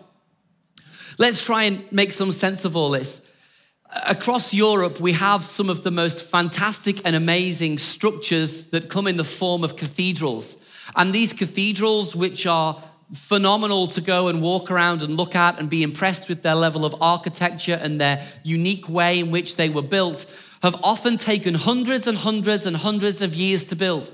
[1.17, 3.29] Let's try and make some sense of all this.
[4.05, 9.17] Across Europe, we have some of the most fantastic and amazing structures that come in
[9.17, 10.57] the form of cathedrals.
[10.95, 12.81] And these cathedrals, which are
[13.13, 16.85] phenomenal to go and walk around and look at and be impressed with their level
[16.85, 20.25] of architecture and their unique way in which they were built,
[20.61, 24.11] have often taken hundreds and hundreds and hundreds of years to build.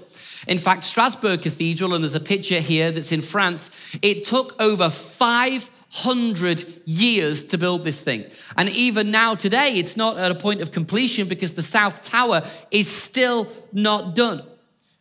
[0.47, 4.89] In fact, Strasbourg Cathedral, and there's a picture here that's in France, it took over
[4.89, 8.25] 500 years to build this thing.
[8.55, 12.43] And even now, today, it's not at a point of completion because the South Tower
[12.71, 14.43] is still not done.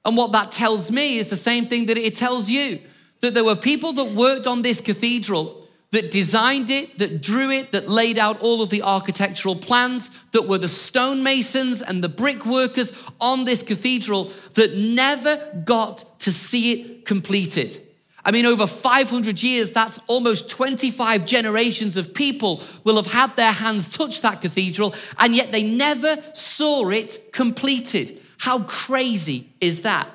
[0.07, 2.79] And what that tells me is the same thing that it tells you
[3.21, 7.73] that there were people that worked on this cathedral that designed it, that drew it,
[7.73, 13.11] that laid out all of the architectural plans, that were the stonemasons and the brickworkers
[13.21, 17.77] on this cathedral that never got to see it completed.
[18.25, 23.53] I mean, over 500 years, that's almost 25 generations of people will have had their
[23.53, 28.21] hands touch that cathedral, and yet they never saw it completed.
[28.39, 30.11] How crazy is that?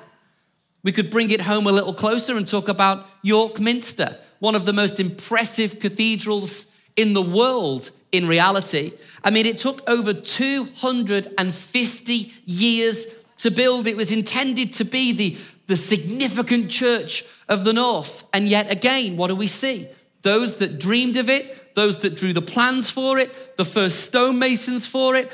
[0.82, 4.66] We could bring it home a little closer and talk about York Minster, one of
[4.66, 8.92] the most impressive cathedrals in the world in reality.
[9.24, 13.06] I mean, it took over 250 years
[13.38, 13.86] to build.
[13.86, 18.24] It was intended to be the, the significant church of the North.
[18.32, 19.88] And yet again, what do we see?
[20.22, 24.86] Those that dreamed of it, those that drew the plans for it, the first stonemasons
[24.86, 25.30] for it,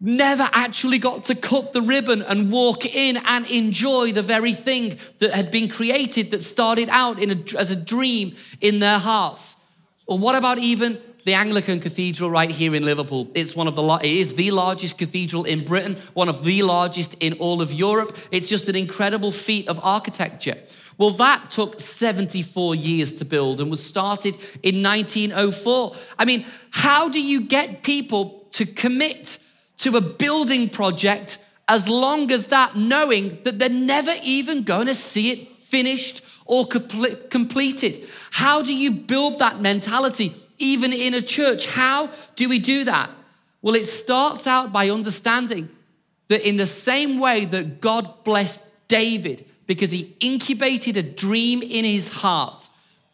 [0.00, 4.96] never actually got to cut the ribbon and walk in and enjoy the very thing
[5.18, 9.56] that had been created that started out a, as a dream in their hearts.
[10.06, 13.28] Or what about even the Anglican Cathedral right here in Liverpool?
[13.34, 17.22] It's one of the it is the largest cathedral in Britain, one of the largest
[17.22, 18.16] in all of Europe.
[18.30, 20.56] It's just an incredible feat of architecture.
[20.96, 25.94] Well, that took 74 years to build and was started in 1904.
[26.18, 29.38] I mean, how do you get people to commit
[29.78, 34.94] to a building project as long as that, knowing that they're never even going to
[34.94, 38.08] see it finished or completed.
[38.30, 41.66] How do you build that mentality, even in a church?
[41.66, 43.10] How do we do that?
[43.60, 45.68] Well, it starts out by understanding
[46.28, 51.84] that in the same way that God blessed David because he incubated a dream in
[51.84, 52.68] his heart,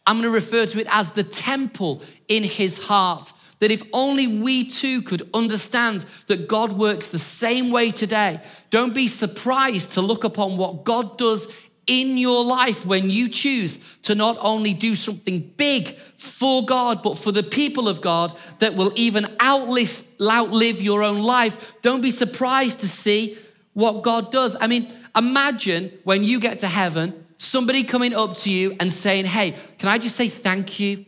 [0.07, 4.27] I'm going to refer to it as the temple in his heart that if only
[4.27, 8.39] we too could understand that God works the same way today,
[8.69, 13.77] don't be surprised to look upon what God does in your life when you choose
[14.01, 18.75] to not only do something big for God, but for the people of God that
[18.75, 21.75] will even outlive, your own life.
[21.81, 23.37] Don't be surprised to see
[23.73, 24.57] what God does.
[24.59, 29.25] I mean, imagine when you get to heaven, somebody coming up to you and saying,
[29.25, 31.05] Hey, can I just say thank you?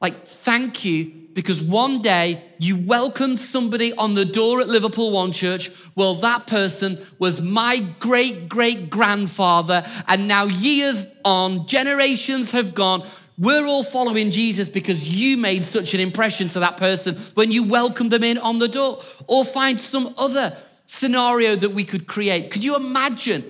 [0.00, 5.32] Like, thank you because one day you welcomed somebody on the door at Liverpool One
[5.32, 5.70] Church.
[5.94, 9.84] Well, that person was my great great grandfather.
[10.08, 13.06] And now, years on, generations have gone.
[13.38, 17.62] We're all following Jesus because you made such an impression to that person when you
[17.62, 19.00] welcomed them in on the door.
[19.26, 22.50] Or find some other scenario that we could create.
[22.50, 23.44] Could you imagine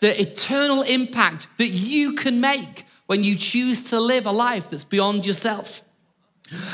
[0.00, 4.84] the eternal impact that you can make when you choose to live a life that's
[4.84, 5.82] beyond yourself.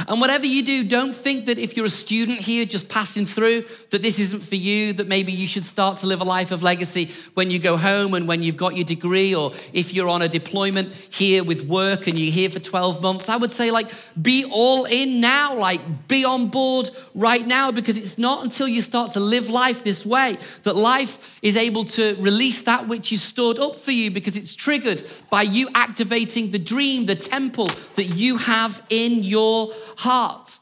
[0.07, 3.65] And whatever you do, don't think that if you're a student here just passing through,
[3.91, 6.63] that this isn't for you, that maybe you should start to live a life of
[6.63, 10.21] legacy when you go home and when you've got your degree, or if you're on
[10.21, 13.31] a deployment here with work and you're here for 12 months.
[13.31, 17.97] I would say, like, be all in now, like, be on board right now, because
[17.97, 22.15] it's not until you start to live life this way that life is able to
[22.17, 26.59] release that which is stored up for you, because it's triggered by you activating the
[26.59, 29.62] dream, the temple that you have in your
[29.99, 30.59] heart.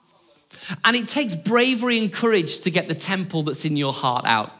[0.84, 4.52] And it takes bravery and courage to get the temple that's in your heart out.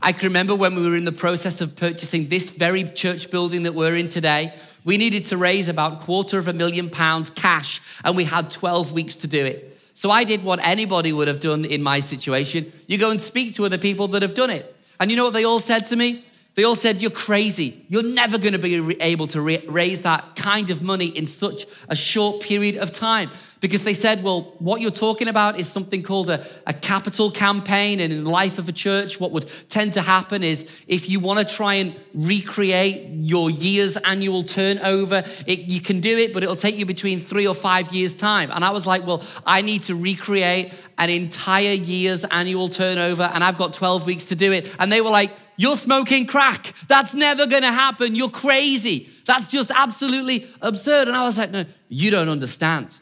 [0.00, 3.64] I can remember when we were in the process of purchasing this very church building
[3.64, 7.80] that we're in today, we needed to raise about quarter of a million pounds cash,
[8.04, 9.78] and we had 12 weeks to do it.
[9.94, 12.72] So I did what anybody would have done in my situation.
[12.86, 14.74] You go and speak to other people that have done it.
[14.98, 16.24] And you know what they all said to me?
[16.54, 17.84] They all said, You're crazy.
[17.88, 21.96] You're never going to be able to raise that kind of money in such a
[21.96, 23.30] short period of time
[23.62, 28.00] because they said, well, what you're talking about is something called a, a capital campaign.
[28.00, 31.20] And in the life of a church, what would tend to happen is if you
[31.20, 36.42] want to try and recreate your year's annual turnover, it, you can do it, but
[36.42, 38.50] it'll take you between three or five years' time.
[38.50, 43.44] And I was like, well, I need to recreate an entire year's annual turnover, and
[43.44, 44.74] I've got 12 weeks to do it.
[44.80, 46.72] And they were like, you're smoking crack.
[46.88, 48.14] That's never gonna happen.
[48.14, 49.08] You're crazy.
[49.26, 51.08] That's just absolutely absurd.
[51.08, 52.98] And I was like, no, you don't understand.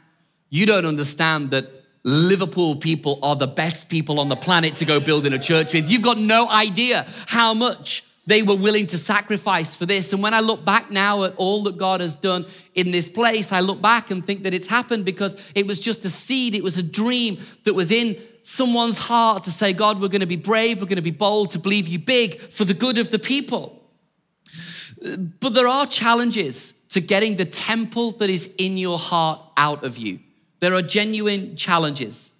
[0.51, 1.71] You don't understand that
[2.03, 5.75] Liverpool people are the best people on the planet to go build in a church
[5.75, 5.91] with.
[5.91, 10.13] You've got no idea how much they were willing to sacrifice for this.
[10.13, 13.53] And when I look back now at all that God has done in this place,
[13.53, 16.63] I look back and think that it's happened because it was just a seed, it
[16.63, 20.37] was a dream that was in someone's heart to say, God, we're going to be
[20.37, 23.19] brave, we're going to be bold, to believe you big for the good of the
[23.19, 23.83] people.
[25.41, 29.97] But there are challenges to getting the temple that is in your heart out of
[29.97, 30.19] you.
[30.59, 32.33] There are genuine challenges.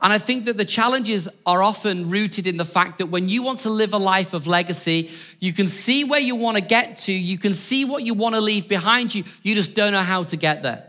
[0.00, 3.42] And I think that the challenges are often rooted in the fact that when you
[3.44, 6.96] want to live a life of legacy, you can see where you want to get
[6.96, 10.02] to, you can see what you want to leave behind you, you just don't know
[10.02, 10.88] how to get there.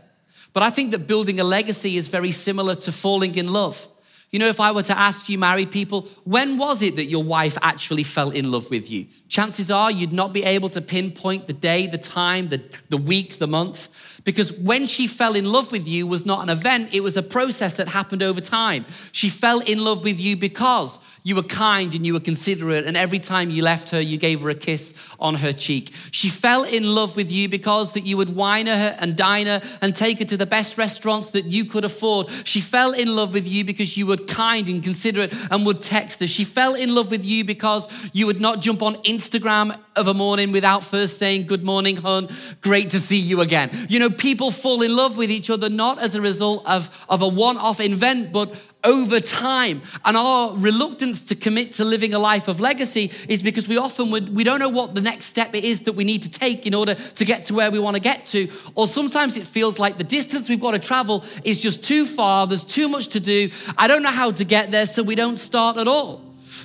[0.52, 3.86] But I think that building a legacy is very similar to falling in love.
[4.34, 7.22] You know, if I were to ask you, married people, when was it that your
[7.22, 9.06] wife actually fell in love with you?
[9.28, 13.38] Chances are you'd not be able to pinpoint the day, the time, the, the week,
[13.38, 14.13] the month.
[14.24, 17.22] Because when she fell in love with you was not an event, it was a
[17.22, 18.86] process that happened over time.
[19.12, 22.98] She fell in love with you because you were kind and you were considerate, and
[22.98, 25.90] every time you left her, you gave her a kiss on her cheek.
[26.10, 29.62] She fell in love with you because that you would wine her and dine her
[29.80, 32.28] and take her to the best restaurants that you could afford.
[32.44, 36.20] She fell in love with you because you were kind and considerate and would text
[36.20, 36.26] her.
[36.26, 40.14] She fell in love with you because you would not jump on Instagram of a
[40.14, 42.28] morning without first saying, Good morning, hon.
[42.60, 43.70] Great to see you again.
[43.88, 47.22] You know, people fall in love with each other not as a result of, of
[47.22, 49.82] a one off event, but over time.
[50.04, 54.10] And our reluctance to commit to living a life of legacy is because we often
[54.10, 56.66] would, we don't know what the next step it is that we need to take
[56.66, 58.48] in order to get to where we want to get to.
[58.74, 62.46] Or sometimes it feels like the distance we've got to travel is just too far,
[62.46, 63.50] there's too much to do.
[63.76, 66.22] I don't know how to get there, so we don't start at all.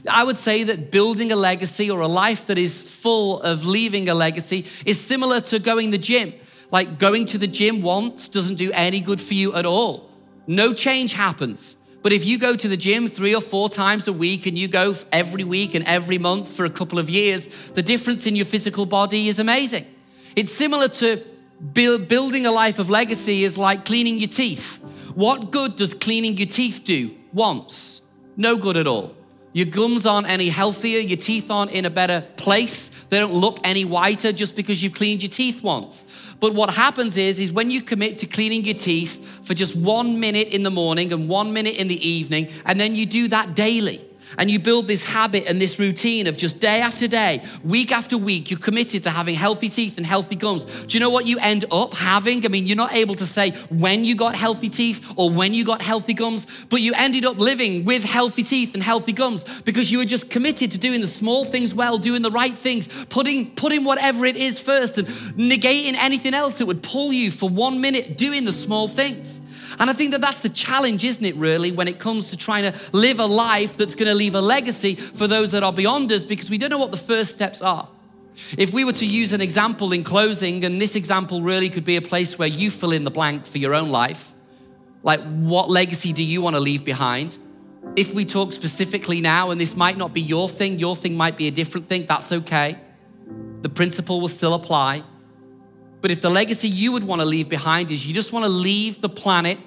[0.07, 4.07] I would say that building a legacy or a life that is full of leaving
[4.09, 6.33] a legacy is similar to going the gym.
[6.71, 10.09] Like going to the gym once doesn't do any good for you at all.
[10.47, 11.75] No change happens.
[12.01, 14.67] But if you go to the gym three or four times a week and you
[14.67, 18.45] go every week and every month for a couple of years, the difference in your
[18.45, 19.85] physical body is amazing.
[20.35, 21.21] It's similar to
[21.73, 24.77] building a life of legacy is like cleaning your teeth.
[25.13, 28.01] What good does cleaning your teeth do once?
[28.37, 29.15] No good at all.
[29.51, 32.89] Your gums aren't any healthier, your teeth aren't in a better place.
[33.09, 36.35] They don't look any whiter just because you've cleaned your teeth once.
[36.39, 40.19] But what happens is is when you commit to cleaning your teeth for just 1
[40.19, 43.55] minute in the morning and 1 minute in the evening and then you do that
[43.55, 43.99] daily
[44.37, 48.17] and you build this habit and this routine of just day after day, week after
[48.17, 50.65] week, you're committed to having healthy teeth and healthy gums.
[50.85, 52.45] Do you know what you end up having?
[52.45, 55.65] I mean, you're not able to say when you got healthy teeth or when you
[55.65, 59.91] got healthy gums, but you ended up living with healthy teeth and healthy gums because
[59.91, 63.51] you were just committed to doing the small things well, doing the right things, putting,
[63.51, 67.81] putting whatever it is first and negating anything else that would pull you for one
[67.81, 69.41] minute doing the small things.
[69.77, 72.71] And I think that that's the challenge, isn't it, really, when it comes to trying
[72.71, 76.11] to live a life that's going to leave a legacy for those that are beyond
[76.11, 77.87] us because we don't know what the first steps are.
[78.57, 81.97] If we were to use an example in closing, and this example really could be
[81.97, 84.33] a place where you fill in the blank for your own life,
[85.03, 87.37] like what legacy do you want to leave behind?
[87.95, 91.37] If we talk specifically now, and this might not be your thing, your thing might
[91.37, 92.77] be a different thing, that's okay.
[93.61, 95.03] the principle will still apply.
[96.01, 98.49] But if the legacy you would want to leave behind is you just want to
[98.49, 99.57] leave the planet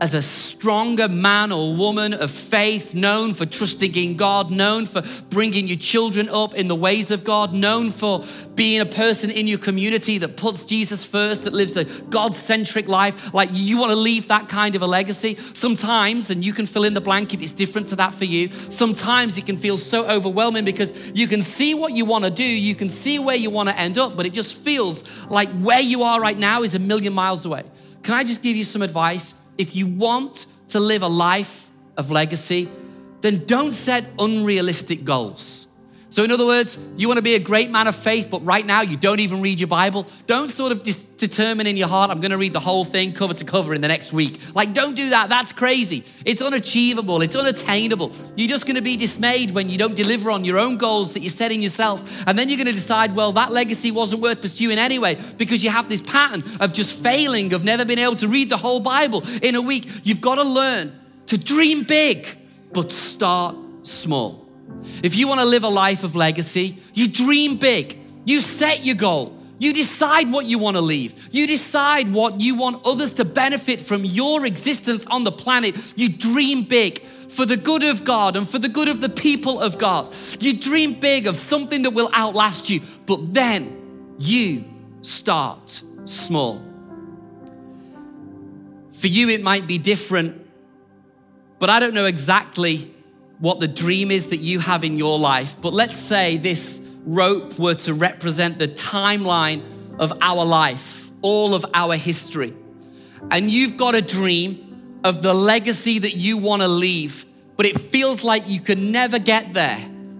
[0.00, 5.02] as a stronger man or woman of faith, known for trusting in God, known for
[5.30, 8.22] bringing your children up in the ways of God, known for
[8.54, 12.88] being a person in your community that puts Jesus first, that lives a God centric
[12.88, 13.32] life.
[13.32, 15.34] Like you want to leave that kind of a legacy.
[15.54, 18.50] Sometimes, and you can fill in the blank if it's different to that for you,
[18.50, 22.44] sometimes it can feel so overwhelming because you can see what you want to do,
[22.44, 25.80] you can see where you want to end up, but it just feels like where
[25.80, 27.64] you are right now is a million miles away.
[28.02, 29.34] Can I just give you some advice?
[29.58, 32.68] If you want to live a life of legacy,
[33.20, 35.65] then don't set unrealistic goals.
[36.16, 38.64] So, in other words, you want to be a great man of faith, but right
[38.64, 40.06] now you don't even read your Bible.
[40.26, 43.12] Don't sort of dis- determine in your heart, I'm going to read the whole thing
[43.12, 44.38] cover to cover in the next week.
[44.54, 45.28] Like, don't do that.
[45.28, 46.04] That's crazy.
[46.24, 48.12] It's unachievable, it's unattainable.
[48.34, 51.20] You're just going to be dismayed when you don't deliver on your own goals that
[51.20, 52.26] you're setting yourself.
[52.26, 55.68] And then you're going to decide, well, that legacy wasn't worth pursuing anyway, because you
[55.68, 59.22] have this pattern of just failing, of never being able to read the whole Bible
[59.42, 59.86] in a week.
[60.02, 62.26] You've got to learn to dream big,
[62.72, 64.45] but start small.
[65.02, 68.96] If you want to live a life of legacy, you dream big, you set your
[68.96, 69.36] goal.
[69.58, 71.28] You decide what you want to leave.
[71.32, 75.94] You decide what you want others to benefit from your existence on the planet.
[75.96, 79.60] You dream big for the good of God and for the good of the people
[79.60, 80.14] of God.
[80.40, 84.64] You dream big of something that will outlast you, but then you
[85.00, 86.62] start small.
[88.90, 90.46] For you, it might be different,
[91.58, 92.94] but I don't know exactly
[93.38, 97.58] what the dream is that you have in your life, but let's say this rope
[97.58, 99.62] were to represent the timeline
[99.98, 102.54] of our life, all of our history.
[103.30, 107.26] And you've got a dream of the legacy that you want to leave,
[107.56, 109.78] but it feels like you can never get there.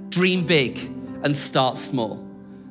[0.08, 0.78] Dream big
[1.22, 2.24] and start small.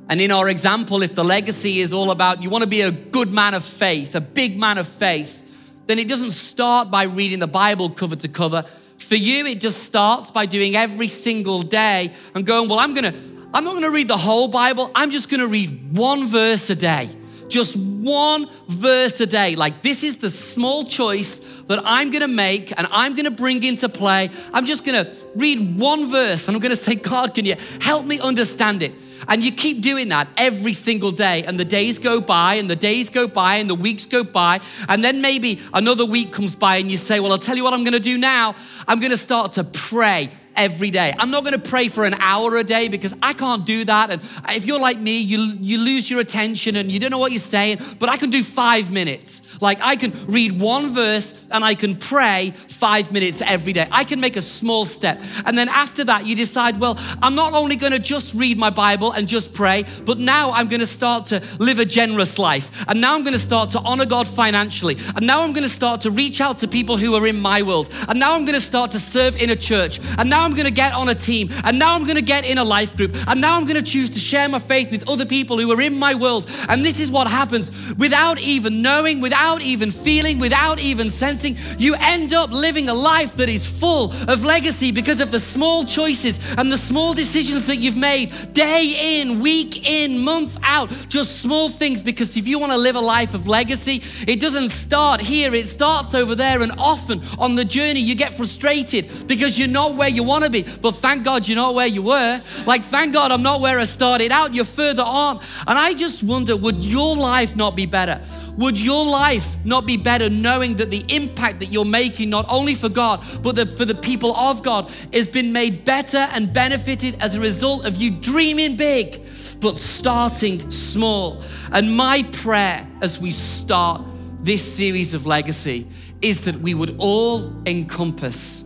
[0.08, 2.92] And in our example, if the legacy is all about you want to be a
[2.92, 5.42] good man of faith, a big man of faith,
[5.88, 8.66] then it doesn't start by reading the Bible cover to cover
[9.06, 13.14] for you, it just starts by doing every single day and going, Well, I'm gonna,
[13.54, 17.10] I'm not gonna read the whole Bible, I'm just gonna read one verse a day.
[17.48, 19.56] Just one verse a day.
[19.56, 23.88] Like, this is the small choice that I'm gonna make and I'm gonna bring into
[23.88, 24.30] play.
[24.52, 28.20] I'm just gonna read one verse and I'm gonna say, God, can you help me
[28.20, 28.94] understand it?
[29.28, 31.44] And you keep doing that every single day.
[31.44, 34.62] And the days go by, and the days go by, and the weeks go by.
[34.88, 37.74] And then maybe another week comes by, and you say, Well, I'll tell you what
[37.74, 38.56] I'm going to do now.
[38.88, 41.14] I'm going to start to pray every day.
[41.18, 44.12] I'm not going to pray for an hour a day because I can't do that.
[44.12, 47.32] And if you're like me, you, you lose your attention and you don't know what
[47.32, 49.62] you're saying, but I can do five minutes.
[49.62, 53.88] Like I can read one verse and I can pray five minutes every day.
[53.92, 55.22] I can make a small step.
[55.46, 58.70] And then after that, you decide, well, I'm not only going to just read my
[58.70, 62.86] Bible and just pray, but now I'm going to start to live a generous life.
[62.88, 64.98] And now I'm going to start to honor God financially.
[65.16, 67.62] And now I'm going to start to reach out to people who are in my
[67.62, 67.94] world.
[68.08, 70.00] And now I'm going to start to serve in a church.
[70.18, 71.50] And now I'm going to get on a team.
[71.64, 73.16] And now I'm going to get in a life group.
[73.28, 75.82] And now I'm going to choose to share my faith with other people who are
[75.82, 76.50] in my world.
[76.70, 81.58] And this is what happens without even knowing, without even feeling, without even sensing.
[81.80, 85.84] You end up living a life that is full of legacy because of the small
[85.84, 90.90] choices and the small decisions that you've made day in, week in, month out.
[91.10, 94.70] Just small things because if you want to live a life of legacy, it doesn't
[94.70, 96.62] start here, it starts over there.
[96.62, 100.44] And often on the journey, you get frustrated because you're not where you want want
[100.44, 100.64] to be.
[100.82, 102.42] But thank God you're not where you were.
[102.66, 104.54] Like, thank God I'm not where I started out.
[104.54, 105.40] You're further on.
[105.68, 108.22] And I just wonder would your life not be better?
[108.58, 112.74] Would your life not be better knowing that the impact that you're making, not only
[112.74, 117.18] for God, but the, for the people of God, has been made better and benefited
[117.20, 119.22] as a result of you dreaming big,
[119.60, 121.44] but starting small?
[121.72, 124.02] And my prayer as we start
[124.40, 125.88] this series of legacy
[126.22, 128.65] is that we would all encompass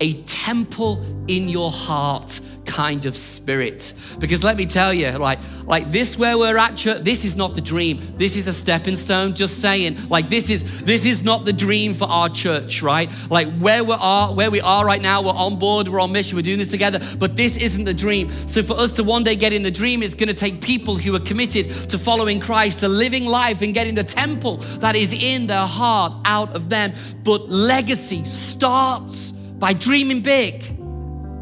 [0.00, 3.94] a temple in your heart kind of spirit.
[4.18, 7.54] Because let me tell you, like, like this where we're at church, this is not
[7.54, 8.00] the dream.
[8.16, 10.08] This is a stepping stone, just saying.
[10.08, 13.10] Like this is this is not the dream for our church, right?
[13.30, 16.36] Like where we are, where we are right now, we're on board, we're on mission,
[16.36, 18.30] we're doing this together, but this isn't the dream.
[18.30, 21.14] So for us to one day get in the dream, it's gonna take people who
[21.14, 25.46] are committed to following Christ, to living life and getting the temple that is in
[25.46, 26.92] their heart out of them.
[27.24, 30.62] But legacy starts by dreaming big,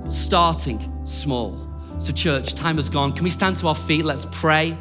[0.08, 1.62] starting small.
[1.98, 3.12] So, church, time has gone.
[3.12, 4.04] Can we stand to our feet?
[4.04, 4.76] Let's pray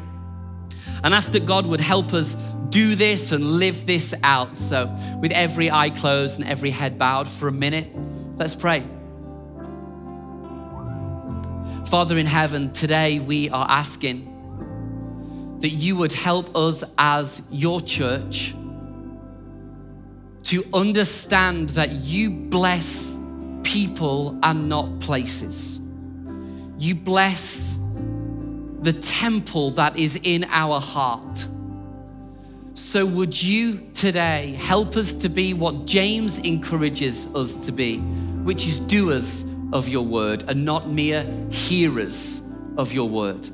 [1.02, 2.34] and ask that God would help us
[2.68, 4.56] do this and live this out.
[4.56, 7.88] So, with every eye closed and every head bowed for a minute,
[8.36, 8.84] let's pray.
[11.86, 14.32] Father in heaven, today we are asking
[15.60, 18.54] that you would help us as your church
[20.42, 23.18] to understand that you bless
[23.66, 25.80] people and not places.
[26.78, 27.76] You bless
[28.80, 31.48] the temple that is in our heart.
[32.74, 37.98] So, would you today help us to be what James encourages us to be,
[38.44, 42.42] which is doers of your word and not mere hearers
[42.76, 43.48] of your word?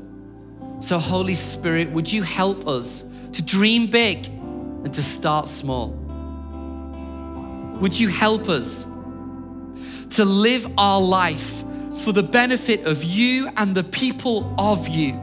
[0.81, 5.89] So, Holy Spirit, would you help us to dream big and to start small?
[7.81, 8.87] Would you help us
[10.13, 11.65] to live our life
[12.05, 15.15] for the benefit of you and the people of you?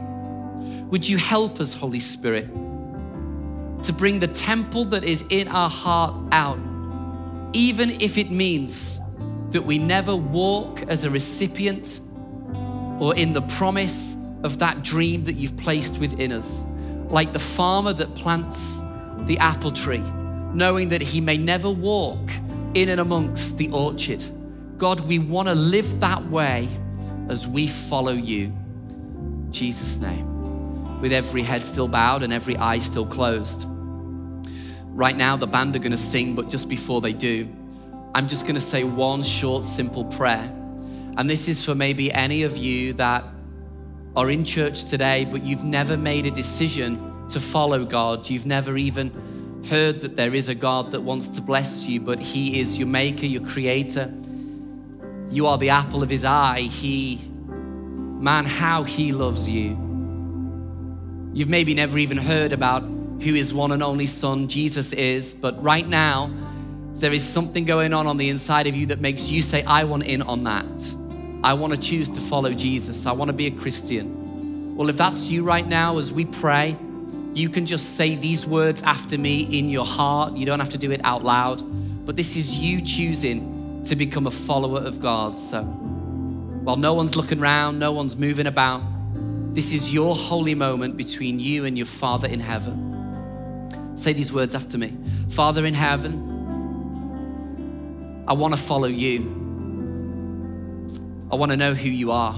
[0.90, 2.48] Would you help us, Holy Spirit?
[3.82, 6.58] to bring the temple that is in our heart out,
[7.52, 9.00] even if it means
[9.50, 12.00] that we never walk as a recipient
[13.00, 16.64] or in the promise of that dream that you've placed within us.
[17.08, 18.80] Like the farmer that plants
[19.20, 20.04] the apple tree,
[20.52, 22.30] knowing that he may never walk
[22.74, 24.22] in and amongst the orchard.
[24.80, 26.66] God, we want to live that way
[27.28, 28.50] as we follow you.
[29.50, 33.66] Jesus' name with every head still bowed and every eye still closed.
[34.86, 37.46] Right now, the band are going to sing, but just before they do,
[38.14, 40.50] I'm just going to say one short, simple prayer.
[41.18, 43.22] And this is for maybe any of you that
[44.16, 48.30] are in church today, but you've never made a decision to follow God.
[48.30, 52.18] You've never even heard that there is a God that wants to bless you, but
[52.18, 54.10] He is your maker, your creator.
[55.30, 56.62] You are the apple of His eye.
[56.62, 59.70] He, man, how He loves you.
[61.32, 65.62] You've maybe never even heard about who His one and only Son, Jesus, is, but
[65.62, 66.30] right now,
[66.94, 69.84] there is something going on on the inside of you that makes you say, I
[69.84, 70.94] want in on that.
[71.42, 73.06] I want to choose to follow Jesus.
[73.06, 74.76] I want to be a Christian.
[74.76, 76.76] Well, if that's you right now, as we pray,
[77.34, 80.34] you can just say these words after me in your heart.
[80.34, 81.62] You don't have to do it out loud,
[82.04, 85.38] but this is you choosing to become a follower of God.
[85.38, 88.82] So while no one's looking around, no one's moving about,
[89.54, 93.92] this is your holy moment between you and your Father in heaven.
[93.96, 94.96] Say these words after me
[95.28, 96.28] Father in heaven,
[98.26, 99.36] I want to follow you.
[101.32, 102.34] I want to know who you are.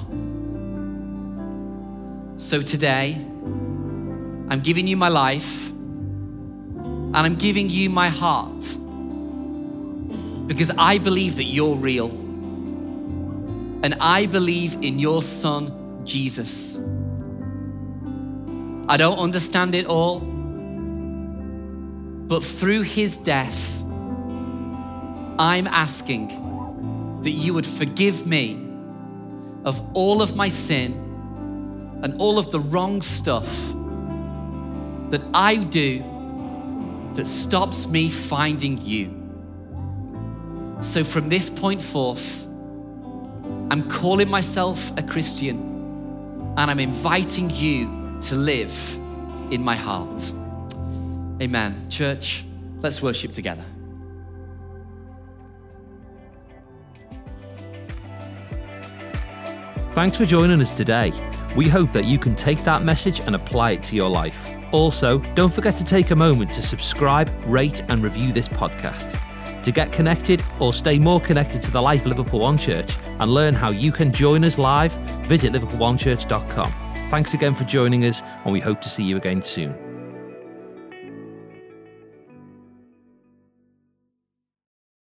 [2.37, 8.77] So today, I'm giving you my life and I'm giving you my heart
[10.53, 12.11] because I believe that you're real.
[13.83, 16.79] And I believe in your son, Jesus.
[18.87, 20.21] I don't understand it all,
[22.29, 23.83] but through his death,
[25.39, 26.29] I'm asking
[27.23, 28.63] that you would forgive me
[29.65, 30.93] of all of my sin
[32.03, 33.73] and all of the wrong stuff
[35.09, 36.05] that I do
[37.15, 39.22] that stops me finding you.
[40.83, 42.45] So from this point forth,
[43.71, 45.57] I'm calling myself a Christian
[46.59, 48.99] and I'm inviting you to live
[49.53, 50.33] in my heart.
[51.41, 51.89] Amen.
[51.89, 52.45] Church,
[52.81, 53.65] let's worship together.
[59.93, 61.13] Thanks for joining us today.
[61.55, 64.51] We hope that you can take that message and apply it to your life.
[64.73, 69.22] Also, don't forget to take a moment to subscribe, rate, and review this podcast.
[69.65, 73.31] To get connected or stay more connected to the life of Liverpool One Church and
[73.31, 74.93] learn how you can join us live,
[75.27, 76.73] visit liverpoolonechurch.com.
[77.11, 79.92] Thanks again for joining us, and we hope to see you again soon.